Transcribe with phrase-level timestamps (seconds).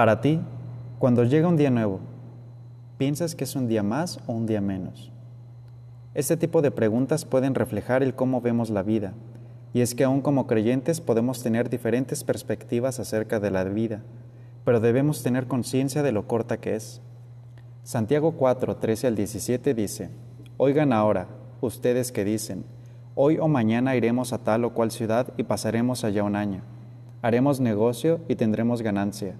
[0.00, 0.40] Para ti,
[0.98, 2.00] cuando llega un día nuevo,
[2.96, 5.12] ¿piensas que es un día más o un día menos?
[6.14, 9.12] Este tipo de preguntas pueden reflejar el cómo vemos la vida,
[9.74, 14.00] y es que aún como creyentes podemos tener diferentes perspectivas acerca de la vida,
[14.64, 17.02] pero debemos tener conciencia de lo corta que es.
[17.82, 20.08] Santiago 4, 13 al 17 dice,
[20.56, 21.26] Oigan ahora,
[21.60, 22.64] ustedes que dicen,
[23.14, 26.62] hoy o mañana iremos a tal o cual ciudad y pasaremos allá un año.
[27.20, 29.34] Haremos negocio y tendremos ganancia.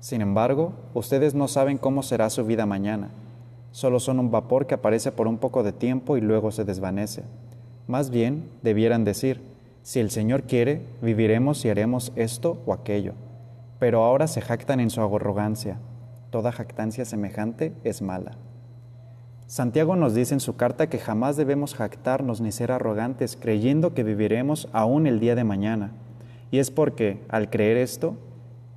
[0.00, 3.10] Sin embargo, ustedes no saben cómo será su vida mañana.
[3.70, 7.22] Solo son un vapor que aparece por un poco de tiempo y luego se desvanece.
[7.86, 9.42] Más bien, debieran decir,
[9.82, 13.12] si el Señor quiere, viviremos y haremos esto o aquello.
[13.78, 15.76] Pero ahora se jactan en su arrogancia.
[16.30, 18.32] Toda jactancia semejante es mala.
[19.46, 24.04] Santiago nos dice en su carta que jamás debemos jactarnos ni ser arrogantes creyendo que
[24.04, 25.92] viviremos aún el día de mañana.
[26.50, 28.16] Y es porque, al creer esto,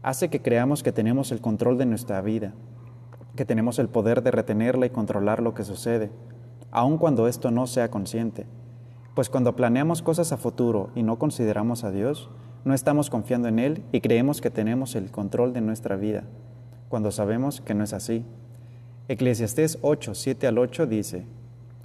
[0.03, 2.53] hace que creamos que tenemos el control de nuestra vida,
[3.35, 6.11] que tenemos el poder de retenerla y controlar lo que sucede,
[6.71, 8.45] aun cuando esto no sea consciente.
[9.15, 12.29] Pues cuando planeamos cosas a futuro y no consideramos a Dios,
[12.65, 16.23] no estamos confiando en Él y creemos que tenemos el control de nuestra vida,
[16.89, 18.25] cuando sabemos que no es así.
[19.07, 21.25] Eclesiastés 8, 7 al 8 dice,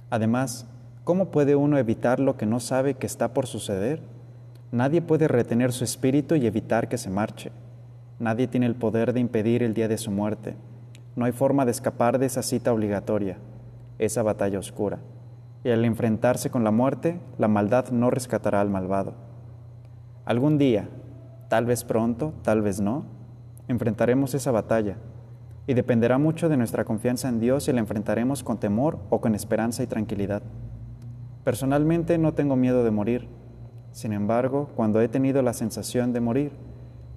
[0.09, 0.67] Además,
[1.03, 4.01] ¿cómo puede uno evitar lo que no sabe que está por suceder?
[4.71, 7.51] Nadie puede retener su espíritu y evitar que se marche.
[8.19, 10.55] Nadie tiene el poder de impedir el día de su muerte.
[11.15, 13.37] No hay forma de escapar de esa cita obligatoria,
[13.97, 14.99] esa batalla oscura.
[15.63, 19.13] Y al enfrentarse con la muerte, la maldad no rescatará al malvado.
[20.25, 20.89] Algún día,
[21.47, 23.05] tal vez pronto, tal vez no,
[23.69, 24.97] enfrentaremos esa batalla
[25.65, 29.33] y dependerá mucho de nuestra confianza en Dios si la enfrentaremos con temor o con
[29.33, 30.41] esperanza y tranquilidad.
[31.45, 33.29] Personalmente no tengo miedo de morir.
[33.93, 36.51] Sin embargo, cuando he tenido la sensación de morir,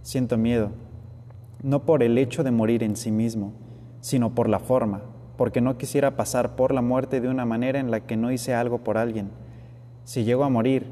[0.03, 0.71] siento miedo
[1.63, 3.53] no por el hecho de morir en sí mismo,
[4.01, 5.03] sino por la forma,
[5.37, 8.55] porque no quisiera pasar por la muerte de una manera en la que no hice
[8.55, 9.31] algo por alguien.
[10.05, 10.87] Si llego a morir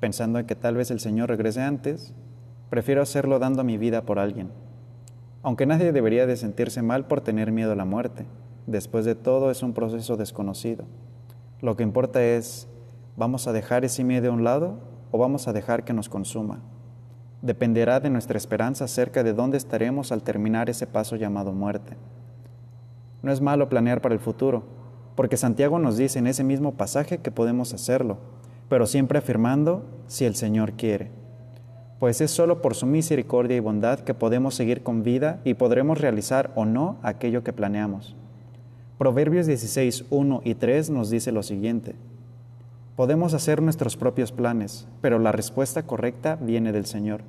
[0.00, 2.14] pensando en que tal vez el Señor regrese antes,
[2.70, 4.50] prefiero hacerlo dando mi vida por alguien.
[5.42, 8.26] Aunque nadie debería de sentirse mal por tener miedo a la muerte,
[8.66, 10.84] después de todo es un proceso desconocido.
[11.60, 12.68] Lo que importa es,
[13.16, 14.78] ¿vamos a dejar ese miedo a un lado
[15.10, 16.60] o vamos a dejar que nos consuma?
[17.42, 21.96] Dependerá de nuestra esperanza acerca de dónde estaremos al terminar ese paso llamado muerte.
[23.22, 24.64] No es malo planear para el futuro,
[25.14, 28.18] porque Santiago nos dice en ese mismo pasaje que podemos hacerlo,
[28.68, 31.10] pero siempre afirmando si el Señor quiere.
[31.98, 36.00] Pues es solo por su misericordia y bondad que podemos seguir con vida y podremos
[36.00, 38.14] realizar o no aquello que planeamos.
[38.98, 41.96] Proverbios 16, 1 y 3 nos dice lo siguiente.
[42.98, 47.20] Podemos hacer nuestros propios planes, pero la respuesta correcta viene del Señor.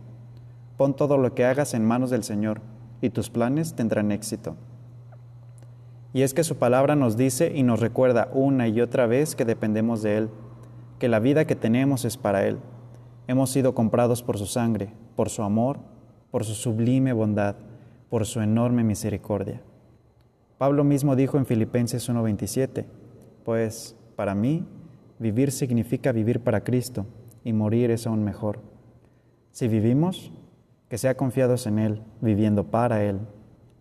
[0.78, 2.62] Pon todo lo que hagas en manos del Señor,
[3.02, 4.56] y tus planes tendrán éxito.
[6.12, 9.46] Y es que su palabra nos dice y nos recuerda una y otra vez que
[9.46, 10.30] dependemos de Él,
[10.98, 12.58] que la vida que tenemos es para Él.
[13.28, 15.78] Hemos sido comprados por su sangre, por su amor,
[16.32, 17.58] por su sublime bondad,
[18.10, 19.62] por su enorme misericordia.
[20.58, 22.88] Pablo mismo dijo en Filipenses 1:27,
[23.46, 24.66] pues para mí
[25.20, 27.06] Vivir significa vivir para Cristo
[27.44, 28.62] y morir es aún mejor.
[29.52, 30.32] Si vivimos,
[30.88, 33.20] que sea confiados en Él, viviendo para Él.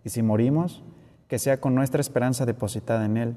[0.04, 0.82] Y si morimos,
[1.28, 3.36] que sea con nuestra esperanza depositada en Él.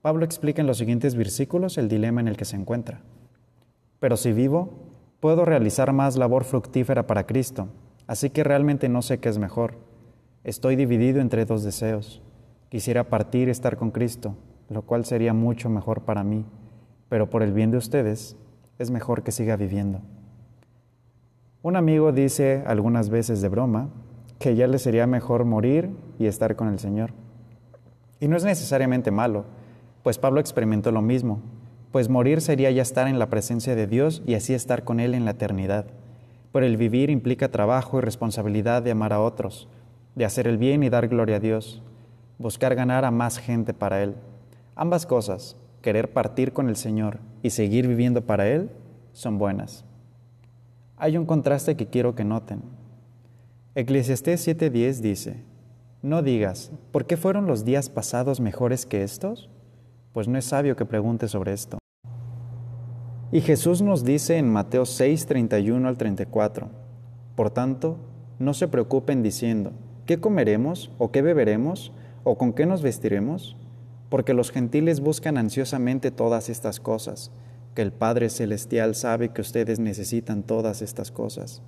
[0.00, 3.02] Pablo explica en los siguientes versículos el dilema en el que se encuentra.
[4.00, 4.70] Pero si vivo,
[5.20, 7.68] puedo realizar más labor fructífera para Cristo,
[8.06, 9.74] así que realmente no sé qué es mejor.
[10.44, 12.22] Estoy dividido entre dos deseos.
[12.70, 14.34] Quisiera partir y estar con Cristo,
[14.70, 16.46] lo cual sería mucho mejor para mí
[17.12, 18.38] pero por el bien de ustedes
[18.78, 20.00] es mejor que siga viviendo.
[21.60, 23.90] Un amigo dice algunas veces de broma
[24.38, 27.12] que ya le sería mejor morir y estar con el Señor.
[28.18, 29.44] Y no es necesariamente malo,
[30.02, 31.42] pues Pablo experimentó lo mismo,
[31.90, 35.12] pues morir sería ya estar en la presencia de Dios y así estar con Él
[35.12, 35.84] en la eternidad.
[36.50, 39.68] Pero el vivir implica trabajo y responsabilidad de amar a otros,
[40.14, 41.82] de hacer el bien y dar gloria a Dios,
[42.38, 44.14] buscar ganar a más gente para Él.
[44.76, 48.70] Ambas cosas, querer partir con el Señor y seguir viviendo para Él
[49.12, 49.84] son buenas.
[50.96, 52.62] Hay un contraste que quiero que noten.
[53.74, 55.44] Eclesiastés 7:10 dice,
[56.02, 59.50] no digas, ¿por qué fueron los días pasados mejores que estos?
[60.12, 61.78] Pues no es sabio que pregunte sobre esto.
[63.30, 66.68] Y Jesús nos dice en Mateo 6, 31 al 34,
[67.34, 67.96] Por tanto,
[68.38, 69.72] no se preocupen diciendo,
[70.04, 71.92] ¿qué comeremos o qué beberemos
[72.24, 73.56] o con qué nos vestiremos?
[74.12, 77.30] Porque los gentiles buscan ansiosamente todas estas cosas,
[77.74, 81.62] que el Padre Celestial sabe que ustedes necesitan todas estas cosas.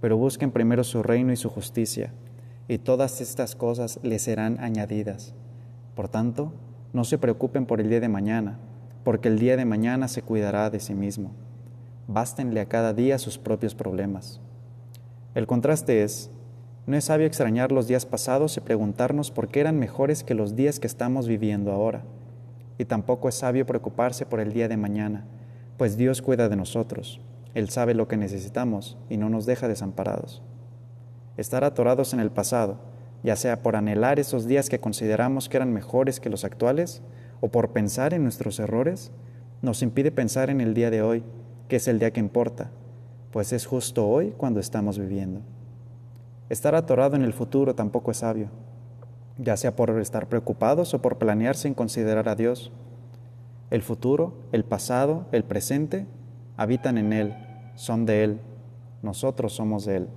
[0.00, 2.14] Pero busquen primero su reino y su justicia,
[2.66, 5.34] y todas estas cosas les serán añadidas.
[5.94, 6.54] Por tanto,
[6.94, 8.58] no se preocupen por el día de mañana,
[9.04, 11.32] porque el día de mañana se cuidará de sí mismo.
[12.08, 14.40] Bástenle a cada día sus propios problemas.
[15.34, 16.30] El contraste es,
[16.84, 20.56] no es sabio extrañar los días pasados y preguntarnos por qué eran mejores que los
[20.56, 22.02] días que estamos viviendo ahora.
[22.76, 25.24] Y tampoco es sabio preocuparse por el día de mañana,
[25.76, 27.20] pues Dios cuida de nosotros.
[27.54, 30.42] Él sabe lo que necesitamos y no nos deja desamparados.
[31.36, 32.78] Estar atorados en el pasado,
[33.22, 37.00] ya sea por anhelar esos días que consideramos que eran mejores que los actuales,
[37.40, 39.12] o por pensar en nuestros errores,
[39.60, 41.22] nos impide pensar en el día de hoy,
[41.68, 42.70] que es el día que importa,
[43.30, 45.42] pues es justo hoy cuando estamos viviendo.
[46.52, 48.50] Estar atorado en el futuro tampoco es sabio,
[49.38, 52.70] ya sea por estar preocupados o por planear sin considerar a Dios.
[53.70, 56.06] El futuro, el pasado, el presente
[56.58, 57.34] habitan en Él,
[57.74, 58.40] son de Él,
[59.00, 60.08] nosotros somos de Él.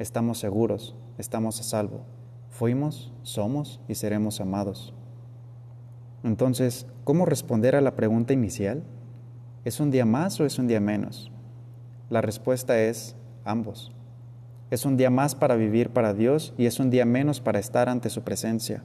[0.00, 2.00] Estamos seguros, estamos a salvo.
[2.48, 4.92] Fuimos, somos y seremos amados.
[6.24, 8.82] Entonces, ¿cómo responder a la pregunta inicial?
[9.64, 11.30] ¿Es un día más o es un día menos?
[12.08, 13.14] La respuesta es
[13.44, 13.94] ambos.
[14.70, 17.88] Es un día más para vivir para Dios y es un día menos para estar
[17.88, 18.84] ante su presencia.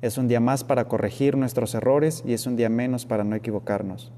[0.00, 3.36] Es un día más para corregir nuestros errores y es un día menos para no
[3.36, 4.12] equivocarnos.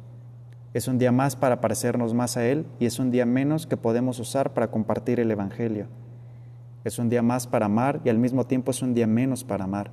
[0.74, 3.76] Es un día más para parecernos más a Él y es un día menos que
[3.76, 5.88] podemos usar para compartir el Evangelio.
[6.84, 9.64] Es un día más para amar y al mismo tiempo es un día menos para
[9.64, 9.90] amar.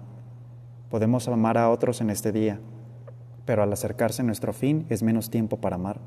[0.91, 2.59] Podemos amar a otros en este día,
[3.45, 5.99] pero al acercarse a nuestro fin es menos tiempo para amar.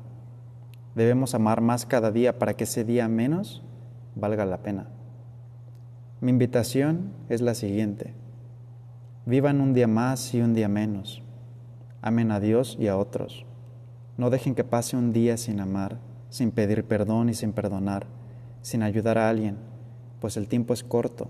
[0.95, 3.63] Debemos amar más cada día para que ese día menos
[4.19, 4.87] valga la pena.
[6.21, 8.13] Mi invitación es la siguiente.
[9.25, 11.21] Vivan un día más y un día menos.
[12.01, 13.45] Amen a Dios y a otros.
[14.17, 15.99] No dejen que pase un día sin amar,
[16.29, 18.07] sin pedir perdón y sin perdonar,
[18.61, 19.57] sin ayudar a alguien
[20.19, 21.29] pues el tiempo es corto.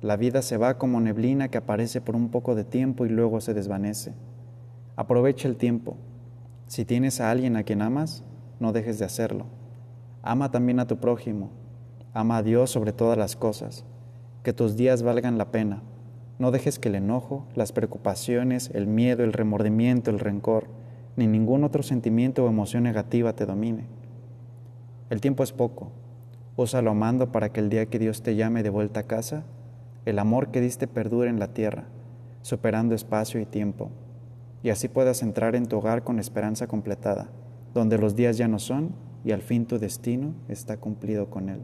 [0.00, 3.40] La vida se va como neblina que aparece por un poco de tiempo y luego
[3.40, 4.14] se desvanece.
[4.96, 5.96] Aprovecha el tiempo.
[6.66, 8.24] Si tienes a alguien a quien amas,
[8.58, 9.46] no dejes de hacerlo.
[10.22, 11.50] Ama también a tu prójimo.
[12.12, 13.84] Ama a Dios sobre todas las cosas.
[14.42, 15.82] Que tus días valgan la pena.
[16.38, 20.66] No dejes que el enojo, las preocupaciones, el miedo, el remordimiento, el rencor,
[21.16, 23.86] ni ningún otro sentimiento o emoción negativa te domine.
[25.10, 25.92] El tiempo es poco
[26.54, 29.44] Úsalo amando para que el día que Dios te llame de vuelta a casa,
[30.04, 31.84] el amor que diste perdure en la tierra,
[32.42, 33.90] superando espacio y tiempo,
[34.62, 37.30] y así puedas entrar en tu hogar con esperanza completada,
[37.72, 38.90] donde los días ya no son
[39.24, 41.60] y al fin tu destino está cumplido con Él.